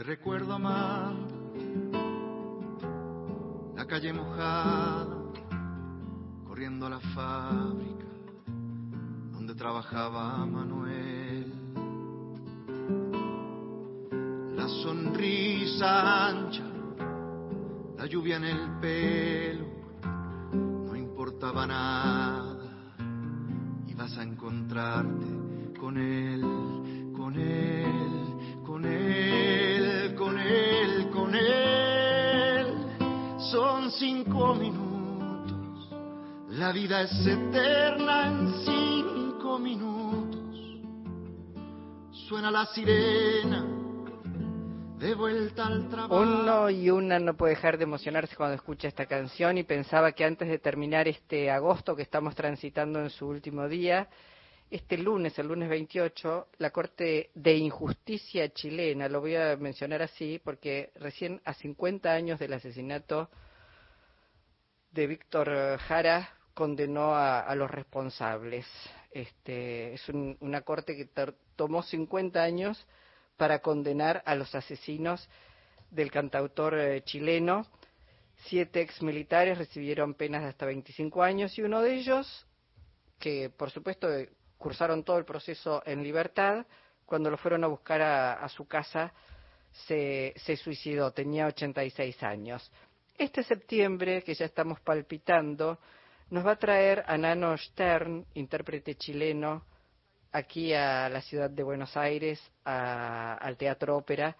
[0.00, 1.52] Te recuerdo amando
[3.76, 5.14] la calle mojada,
[6.42, 8.06] corriendo a la fábrica
[9.30, 11.52] donde trabajaba Manuel.
[14.56, 16.64] La sonrisa ancha,
[17.98, 19.66] la lluvia en el pelo,
[20.86, 22.56] no importaba nada,
[23.86, 25.39] ibas a encontrarte
[36.70, 40.56] la vida es eterna en cinco minutos.
[42.28, 43.66] Suena la sirena
[44.96, 46.20] de vuelta al trabajo.
[46.20, 50.24] Uno y una no puede dejar de emocionarse cuando escucha esta canción y pensaba que
[50.24, 54.08] antes de terminar este agosto que estamos transitando en su último día,
[54.70, 60.40] este lunes, el lunes 28, la Corte de Injusticia chilena, lo voy a mencionar así
[60.44, 63.28] porque recién a 50 años del asesinato
[64.92, 68.66] de Víctor Jara condenó a, los responsables.
[69.10, 71.08] Este, es un, una corte que
[71.56, 72.86] tomó 50 años
[73.36, 75.28] para condenar a los asesinos
[75.90, 77.66] del cantautor eh, chileno.
[78.46, 82.46] Siete exmilitares recibieron penas de hasta 25 años y uno de ellos,
[83.18, 86.66] que por supuesto eh, cursaron todo el proceso en libertad,
[87.04, 89.12] cuando lo fueron a buscar a, a su casa
[89.86, 92.70] se, se suicidó, tenía 86 años.
[93.16, 95.78] Este septiembre, que ya estamos palpitando,
[96.30, 99.64] nos va a traer a Nano Stern, intérprete chileno,
[100.32, 104.36] aquí a la ciudad de Buenos Aires, al Teatro Ópera,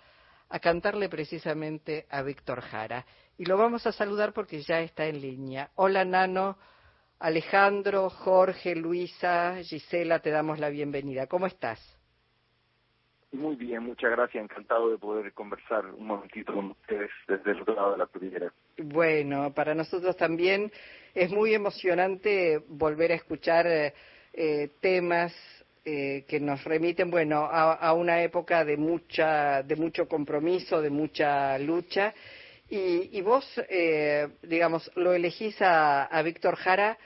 [0.48, 3.04] a cantarle precisamente a Víctor Jara.
[3.36, 5.70] Y lo vamos a saludar porque ya está en línea.
[5.74, 6.58] Hola Nano,
[7.18, 11.26] Alejandro, Jorge, Luisa, Gisela, te damos la bienvenida.
[11.26, 11.99] ¿Cómo estás?
[13.32, 14.42] Muy bien, muchas gracias.
[14.42, 18.52] Encantado de poder conversar un momentito con ustedes desde el otro lado de la cordillera.
[18.76, 20.72] Bueno, para nosotros también
[21.14, 23.66] es muy emocionante volver a escuchar
[24.32, 25.32] eh, temas
[25.84, 30.90] eh, que nos remiten, bueno, a, a, una época de mucha, de mucho compromiso, de
[30.90, 32.12] mucha lucha.
[32.68, 36.98] Y, y vos, eh, digamos, lo elegís a, a Víctor Jara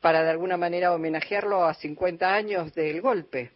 [0.00, 3.52] para de alguna manera homenajearlo a 50 años del golpe.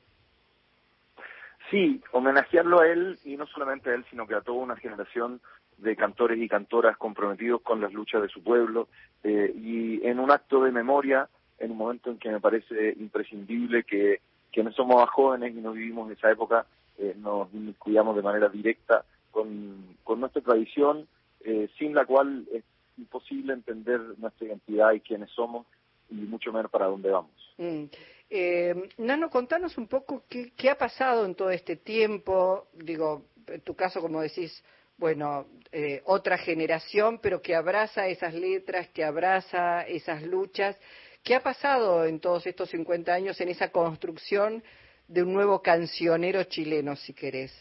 [1.70, 5.40] Sí, homenajearlo a él y no solamente a él, sino que a toda una generación
[5.78, 8.88] de cantores y cantoras comprometidos con las luchas de su pueblo
[9.24, 11.28] eh, y en un acto de memoria,
[11.58, 14.20] en un momento en que me parece imprescindible que
[14.52, 16.66] quienes somos más jóvenes y no vivimos esa época
[16.98, 21.06] eh, nos cuidamos de manera directa con, con nuestra tradición,
[21.44, 22.64] eh, sin la cual es
[22.96, 25.66] imposible entender nuestra identidad y quiénes somos
[26.08, 27.54] y mucho menos para dónde vamos.
[27.58, 27.84] Mm.
[28.28, 33.76] Eh, Nano, contanos un poco qué, ha pasado en todo este tiempo, digo, en tu
[33.76, 34.64] caso, como decís,
[34.98, 40.78] bueno, eh, otra generación, pero que abraza esas letras, que abraza esas luchas.
[41.22, 44.62] ¿Qué ha pasado en todos estos 50 años en esa construcción
[45.06, 47.52] de un nuevo cancionero chileno, si querés?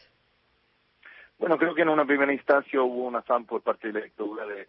[1.38, 4.46] Bueno, creo que en una primera instancia hubo un afán por parte de la dictadura
[4.48, 4.68] de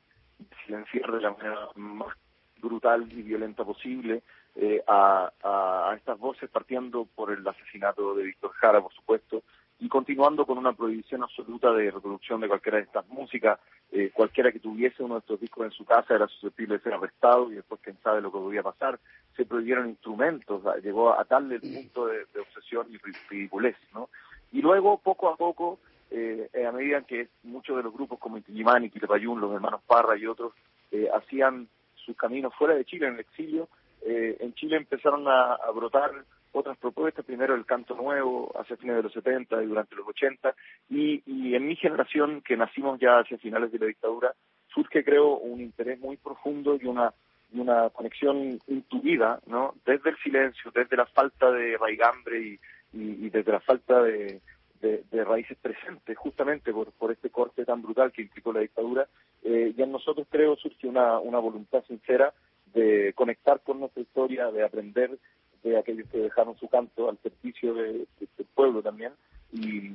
[0.64, 2.14] silenciar de la manera más
[2.58, 4.22] brutal y violenta posible
[4.56, 9.43] eh, a, a, estas voces, partiendo por el asesinato de Víctor Jara, por supuesto,
[9.78, 13.61] y continuando con una prohibición absoluta de reproducción de cualquiera de estas músicas.
[13.93, 16.94] Eh, cualquiera que tuviese uno de estos discos en su casa era susceptible de ser
[16.94, 18.99] arrestado y después quién sabe lo que podía pasar.
[19.37, 24.09] Se prohibieron instrumentos, llegó a tal el punto de, obsesión y ridiculez, ¿no?
[24.53, 25.78] Y luego, poco a poco,
[26.11, 30.27] eh, a medida que muchos de los grupos como Intigimani, Quilapayún, los hermanos Parra y
[30.27, 30.55] otros
[30.91, 33.69] eh, hacían sus caminos fuera de Chile en el exilio,
[34.09, 36.12] eh, en Chile empezaron a, brotar
[36.53, 40.55] otras propuestas, primero el canto nuevo hacia fines de los 70 y durante los 80,
[40.91, 44.33] y, en mi generación, que nacimos ya hacia finales de la dictadura,
[44.72, 47.12] surge creo un interés muy profundo y una
[47.53, 49.75] y una conexión intuida, ¿no?
[49.84, 52.61] Desde el silencio, desde la falta de raigambre y,
[52.93, 54.41] y, desde la falta de,
[54.81, 59.06] de, de, raíces presentes, justamente por, por este corte tan brutal que implicó la dictadura,
[59.44, 62.32] eh, y en nosotros creo surge una, una voluntad sincera
[62.76, 65.19] de conectar con nuestra historia, de aprender
[65.62, 69.12] de aquellos que dejaron su canto al servicio de, de, del pueblo también,
[69.50, 69.90] y,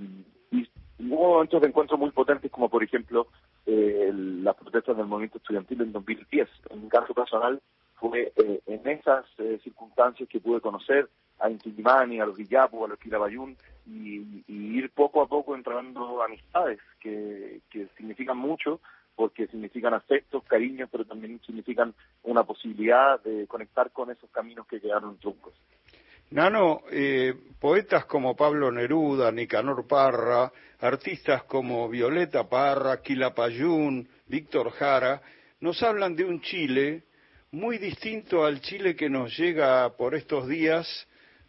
[0.51, 0.67] y,
[0.99, 3.27] hubo momentos de encuentro muy potentes como por ejemplo
[3.65, 6.47] eh, las protestas del movimiento estudiantil en 2010.
[6.71, 7.61] En mi caso personal
[7.95, 11.07] fue eh, en esas eh, circunstancias que pude conocer
[11.39, 13.55] a Intimani, a los Villapu, a los Quirabayún
[13.87, 18.79] y, y, ir poco a poco entrando amistades que, que significan mucho
[19.15, 21.93] porque significan afectos, cariños, pero también significan
[22.31, 25.53] una posibilidad de conectar con esos caminos que quedaron truncos.
[26.31, 35.21] Nano, eh, poetas como Pablo Neruda, Nicanor Parra, artistas como Violeta Parra, Quilapayún, Víctor Jara,
[35.59, 37.03] nos hablan de un Chile
[37.51, 40.87] muy distinto al Chile que nos llega por estos días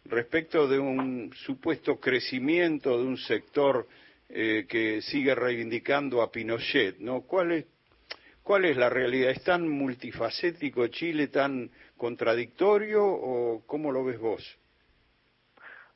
[0.05, 3.87] respecto de un supuesto crecimiento de un sector
[4.27, 7.21] eh, que sigue reivindicando a Pinochet, ¿no?
[7.21, 7.65] ¿Cuál es,
[8.43, 9.31] ¿Cuál es la realidad?
[9.31, 14.59] ¿Es tan multifacético Chile, tan contradictorio o cómo lo ves vos?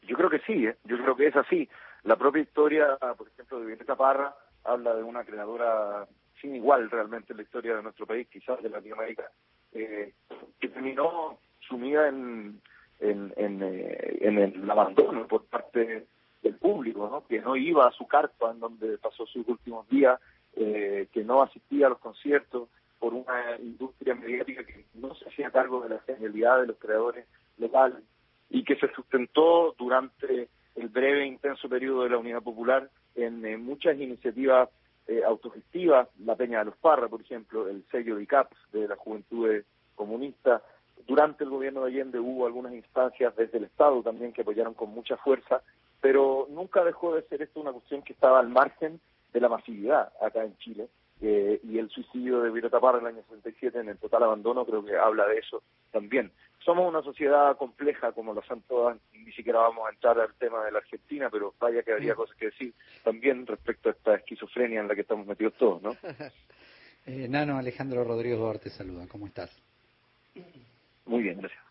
[0.04, 0.78] Yo creo que sí, ¿eh?
[0.86, 1.68] yo creo que es así.
[2.04, 4.34] La propia historia, por ejemplo, de Violeta Parra
[4.64, 6.08] habla de una creadora
[6.42, 9.30] sin igual realmente en la historia de nuestro país, quizás de Latinoamérica,
[9.74, 10.14] eh,
[10.60, 12.62] que terminó sumida en,
[13.00, 16.06] en, eh, en, el abandono por parte
[16.42, 17.28] del público, ¿no?
[17.28, 20.20] que no iba a su carpa en donde pasó sus últimos días,
[20.60, 22.68] eh, que no asistía a los conciertos
[23.00, 27.28] por una industria mediática que no se hacía cargo de la genialidad de los creadores
[27.58, 28.04] locales
[28.50, 33.64] y que se sustentó durante el breve e intenso periodo de la Unidad Popular en
[33.64, 34.70] muchas iniciativas
[35.08, 38.96] eh, autogestivas, la Peña de los Parra, por ejemplo, el sello de ICAPS de la
[38.96, 39.64] Juventud
[39.96, 40.62] Comunista.
[41.08, 44.90] Durante el gobierno de Allende hubo algunas instancias desde el Estado también que apoyaron con
[44.90, 45.62] mucha fuerza,
[46.02, 49.00] pero nunca dejó de ser esto una cuestión que estaba al margen
[49.34, 50.88] de la masividad acá en Chile
[51.20, 54.66] eh, y el suicidio de Violeta Parra en el año 67 en el total abandono
[54.66, 56.32] creo que habla de eso también.
[56.64, 60.64] Somos una sociedad compleja como lo son todas, ni siquiera vamos a entrar al tema
[60.66, 64.82] de la Argentina, pero vaya que habría cosas que decir también respecto a esta esquizofrenia
[64.82, 65.96] en la que estamos metidos todos, ¿no?
[67.06, 69.50] eh, Nano Alejandro Rodríguez Duarte saluda, ¿cómo estás?
[71.06, 71.64] Muy bien, gracias.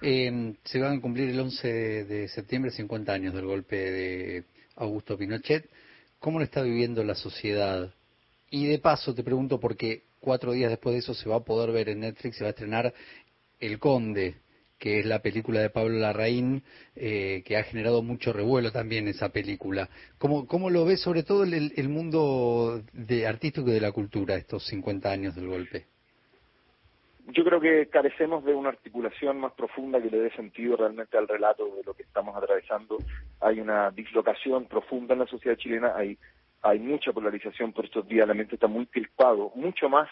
[0.00, 4.44] Eh, se van a cumplir el 11 de septiembre 50 años del golpe de
[4.76, 5.68] Augusto Pinochet.
[6.18, 7.94] ¿Cómo lo está viviendo la sociedad
[8.50, 11.70] y de paso te pregunto porque cuatro días después de eso se va a poder
[11.70, 12.92] ver en Netflix, se va a estrenar
[13.60, 14.36] El Conde,
[14.78, 16.62] que es la película de Pablo Larraín,
[16.96, 19.90] eh, que ha generado mucho revuelo también esa película.
[20.18, 24.36] ¿Cómo, cómo lo ves sobre todo el, el mundo de artístico y de la cultura
[24.36, 25.86] estos 50 años del golpe?
[27.28, 31.28] Yo creo que carecemos de una articulación más profunda que le dé sentido realmente al
[31.28, 32.96] relato de lo que estamos atravesando.
[33.40, 36.18] Hay una dislocación profunda en la sociedad chilena, hay
[36.62, 40.08] hay mucha polarización por estos días, la mente está muy crispado, mucho más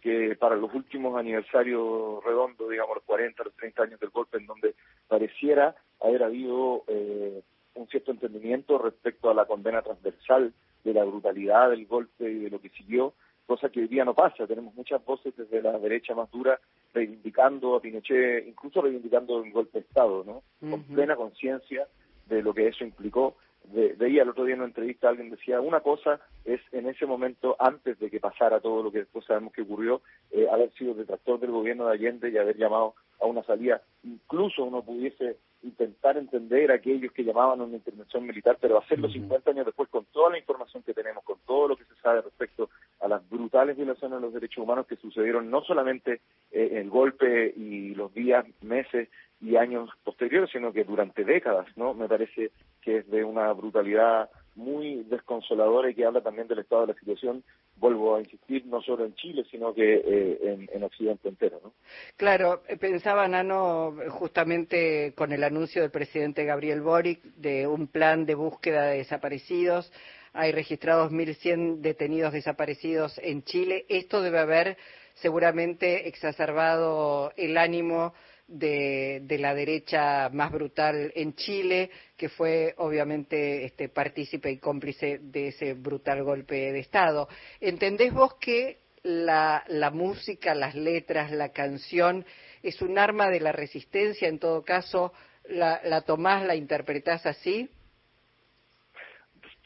[0.00, 4.46] que para los últimos aniversarios redondos, digamos, los 40, los 30 años del golpe, en
[4.46, 4.74] donde
[5.08, 7.42] pareciera haber habido eh,
[7.74, 12.50] un cierto entendimiento respecto a la condena transversal de la brutalidad del golpe y de
[12.50, 13.12] lo que siguió,
[13.50, 14.46] cosa que hoy día no pasa.
[14.46, 16.60] Tenemos muchas voces desde la derecha más dura
[16.94, 20.44] reivindicando a Pinochet, incluso reivindicando el golpe de Estado, ¿no?
[20.70, 21.88] Con plena conciencia
[22.28, 23.34] de lo que eso implicó
[23.72, 27.56] veía el otro día en una entrevista alguien decía una cosa es en ese momento
[27.58, 30.00] antes de que pasara todo lo que después sabemos que ocurrió
[30.30, 34.64] eh, haber sido detractor del gobierno de Allende y haber llamado a una salida incluso
[34.64, 39.50] uno pudiese intentar entender a aquellos que llamaban a una intervención militar pero hacerlo 50
[39.50, 42.70] años después con toda la información que tenemos con todo lo que se sabe respecto
[43.00, 46.20] a las brutales violaciones de los derechos humanos que sucedieron no solamente
[46.50, 49.08] eh, el golpe y los días meses
[49.40, 51.94] y años posteriores, sino que durante décadas, ¿no?
[51.94, 52.50] Me parece
[52.82, 54.28] que es de una brutalidad
[54.60, 57.42] muy desconsoladora y que habla también del estado de la situación,
[57.76, 61.60] vuelvo a insistir, no solo en Chile, sino que eh, en, Occidente entero.
[61.62, 61.72] ¿no?
[62.16, 68.26] Claro, eh, pensaba, Nano, justamente con el anuncio del presidente Gabriel Boric de un plan
[68.26, 69.92] de búsqueda de desaparecidos.
[70.32, 73.86] Hay registrados 1.100 detenidos desaparecidos en Chile.
[73.88, 74.76] Esto debe haber
[75.14, 78.14] seguramente exacerbado el ánimo
[78.50, 85.48] de, la derecha más brutal en Chile, que fue obviamente este, partícipe y cómplice de
[85.48, 87.28] ese brutal golpe de Estado.
[87.60, 92.24] ¿Entendés vos que la, la música, las letras, la canción
[92.62, 94.28] es un arma de la resistencia?
[94.28, 95.12] En todo caso,
[95.48, 97.70] ¿la, la tomás, la interpretás así?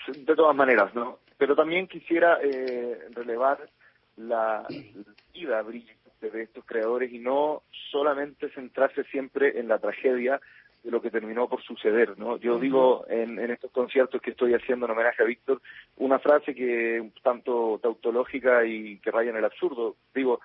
[0.06, 1.20] De todas maneras, ¿no?
[1.38, 3.68] Pero también quisiera eh, relevar
[4.16, 4.66] la,
[5.32, 10.40] vida brillante de estos creadores y no solamente centrarse siempre en la tragedia
[10.84, 12.36] de lo que terminó por suceder, ¿no?
[12.36, 15.62] Yo digo en, estos conciertos que estoy haciendo en homenaje a Víctor
[15.96, 19.96] una frase que un tanto tautológica y que raya en el absurdo.
[20.14, 20.40] Digo,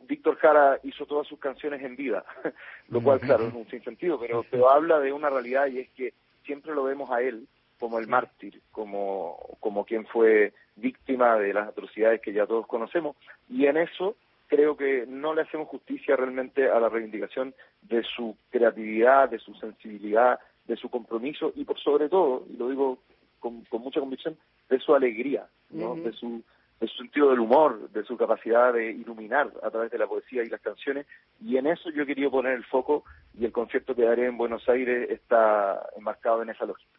[0.00, 2.24] Víctor Jara hizo todas sus canciones en vida,
[2.88, 6.14] lo cual, claro, es un sinsentido, pero, pero habla de una realidad y es que
[6.44, 7.46] siempre lo vemos a él
[7.78, 13.16] como el mártir, como, como quien fue víctima de las atrocidades que ya todos conocemos,
[13.50, 14.16] y en eso
[14.46, 19.54] creo que no le hacemos justicia realmente a la reivindicación de su creatividad, de su
[19.54, 22.98] sensibilidad, de su compromiso y por sobre todo, y lo digo
[23.38, 24.36] con, mucha convicción,
[24.68, 25.94] de su alegría, ¿no?
[25.96, 26.42] de, su,
[26.80, 30.42] de su sentido del humor, de su capacidad de iluminar a través de la poesía
[30.42, 31.06] y las canciones,
[31.42, 33.04] y en eso yo querido poner el foco
[33.38, 36.90] y el concierto que daré en Buenos Aires está enmarcado en esa lógica.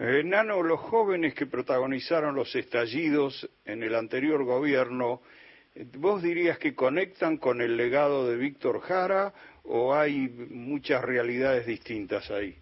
[0.00, 5.20] Eh, Nano, los jóvenes que protagonizaron los estallidos en el anterior gobierno,
[5.98, 9.32] ¿vos dirías que conectan con el legado de Víctor Jara
[9.64, 12.56] o hay muchas realidades distintas ahí?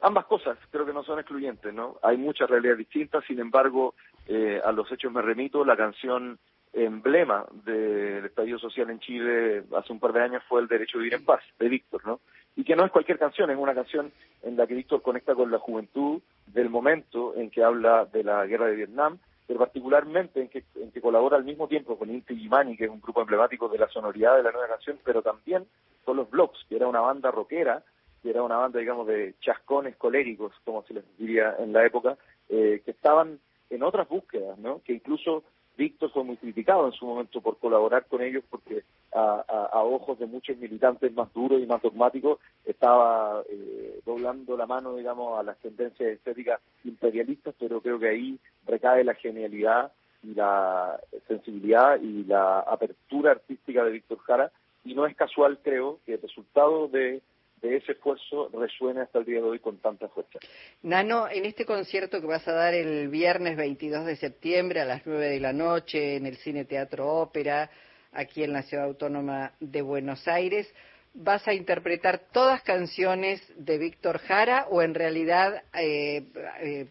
[0.00, 1.98] Ambas cosas creo que no son excluyentes, ¿no?
[2.02, 3.94] Hay muchas realidades distintas, sin embargo,
[4.28, 6.38] eh, a los hechos me remito, la canción
[6.72, 11.00] emblema del estallido social en Chile hace un par de años fue El Derecho a
[11.00, 12.20] Vivir en Paz, de Víctor, ¿no?
[12.54, 14.12] Y que no es cualquier canción, es una canción
[14.42, 18.46] en la que Víctor conecta con la juventud del momento en que habla de la
[18.46, 22.36] guerra de Vietnam, pero particularmente en que, en que colabora al mismo tiempo con Inti
[22.36, 25.66] Gimani, que es un grupo emblemático de la sonoridad de la nueva canción, pero también
[26.04, 27.82] con los Blocks, que era una banda rockera
[28.22, 32.16] que era una banda, digamos, de chascones coléricos, como se les diría en la época,
[32.48, 33.38] eh, que estaban
[33.70, 34.82] en otras búsquedas, ¿no?
[34.82, 35.44] Que incluso
[35.78, 38.82] Víctor fue muy criticado en su momento por colaborar con ellos porque
[39.14, 39.44] a,
[39.84, 45.38] ojos de muchos militantes más duros y más dogmáticos estaba eh, doblando la mano, digamos,
[45.38, 49.92] a las tendencias estéticas imperialistas, pero creo que ahí recae la genialidad
[50.22, 54.50] y la sensibilidad y la apertura artística de Víctor Jara.
[54.84, 57.22] Y no es casual, creo, que el resultado de
[57.60, 60.38] de ese esfuerzo resuena hasta el día de hoy con tanta fuerza.
[60.82, 65.06] Nano, en este concierto que vas a dar el viernes 22 de septiembre a las
[65.06, 67.70] 9 de la noche en el Cine Teatro Ópera,
[68.12, 70.72] aquí en la Ciudad Autónoma de Buenos Aires,
[71.14, 76.24] ¿vas a interpretar todas canciones de Víctor Jara o en realidad eh,
[76.60, 76.86] eh,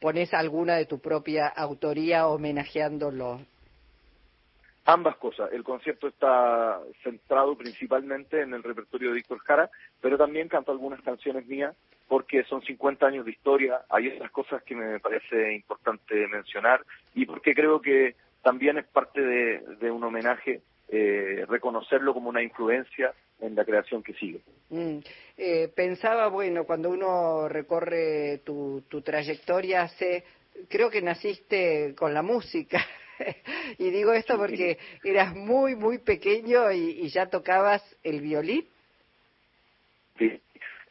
[0.00, 3.40] pones alguna de tu propia autoría homenajeándolo?
[4.84, 5.50] Ambas cosas.
[5.52, 11.00] El concierto está centrado principalmente en el repertorio de Víctor Jara, pero también canto algunas
[11.02, 11.74] canciones mías
[12.08, 17.24] porque son 50 años de historia, hay otras cosas que me parece importante mencionar y
[17.24, 23.54] porque creo que también es parte de, un homenaje eh, reconocerlo como una influencia en
[23.54, 24.40] la creación que sigue.
[24.68, 24.98] Mm.
[25.38, 30.24] Eh, pensaba, bueno, cuando uno recorre tu, tu trayectoria, hace,
[30.68, 32.78] creo que naciste con la música.
[33.78, 38.66] y digo esto porque eras muy, muy pequeño y, ya tocabas el violín.
[40.18, 40.40] Sí,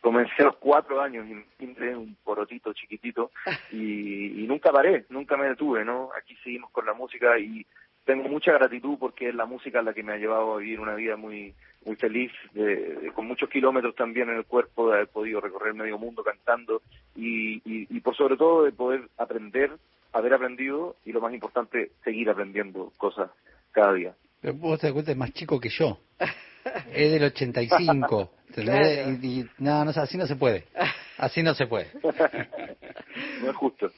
[0.01, 3.31] comencé a los cuatro años y un porotito chiquitito
[3.71, 6.09] y, nunca paré, nunca me detuve, ¿no?
[6.17, 7.65] Aquí seguimos con la música y
[8.05, 10.95] tengo mucha gratitud porque es la música la que me ha llevado a vivir una
[10.95, 11.53] vida muy
[11.85, 12.31] muy feliz,
[13.13, 16.81] con muchos kilómetros también en el cuerpo, de haber podido recorrer medio mundo cantando
[17.13, 19.69] y, y por sobre todo de poder aprender
[20.13, 23.31] haber aprendido y lo más importante, seguir aprendiendo cosas
[23.71, 24.15] cada día.
[24.39, 25.97] Pero vos te das cuenta, es más chico que yo.
[26.93, 28.31] es del 85.
[28.55, 30.65] Y, y, no, no, así no se puede.
[31.17, 31.87] Así no se puede.
[33.41, 33.91] no es justo.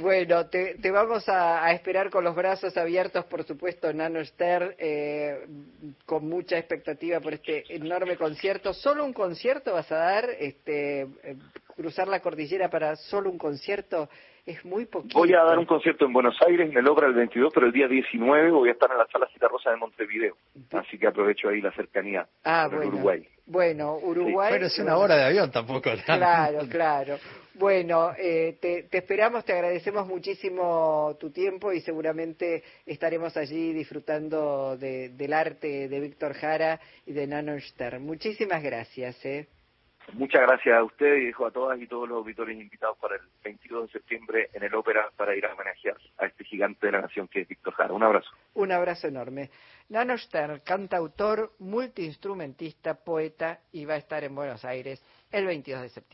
[0.00, 5.46] bueno, te, te vamos a, esperar con los brazos abiertos, por supuesto, Nano Ster, eh,
[6.06, 8.72] con mucha expectativa por este enorme concierto.
[8.72, 10.30] ¿Solo un concierto vas a dar?
[10.38, 11.36] Este, eh,
[11.76, 14.08] cruzar la cordillera para solo un concierto
[14.46, 15.18] es muy poquito.
[15.18, 17.72] Voy a dar un concierto en Buenos Aires, en el Obra el 22, pero el
[17.72, 20.36] día 19 voy a estar en la Sala Cita Rosa de Montevideo.
[20.72, 22.88] Así que aprovecho ahí la cercanía ah, bueno.
[22.88, 23.28] Uruguay.
[23.44, 24.48] Bueno, Uruguay.
[24.52, 25.90] Pero es una hora de avión tampoco.
[26.04, 27.18] Claro, claro.
[27.54, 35.32] Bueno, eh, te, esperamos, te agradecemos muchísimo tu tiempo y seguramente estaremos allí disfrutando del
[35.32, 38.04] arte de Víctor Jara y de Nano Stern.
[38.04, 39.24] Muchísimas gracias.
[39.24, 39.48] ¿eh?
[40.12, 43.86] Muchas gracias a usted y a todas y todos los auditores invitados para el 22
[43.86, 47.28] de septiembre en el Ópera para ir a homenajear a este gigante de la nación
[47.28, 47.92] que es Víctor Jara.
[47.92, 48.30] Un abrazo.
[48.54, 49.50] Un abrazo enorme.
[49.88, 55.88] Nano Stern, cantautor, multiinstrumentista, poeta y va a estar en Buenos Aires el 22 de
[55.88, 56.06] septiembre.